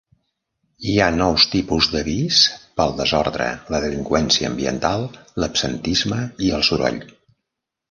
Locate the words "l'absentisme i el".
5.45-6.69